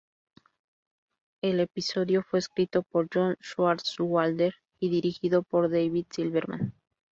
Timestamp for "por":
2.81-3.07, 5.43-5.69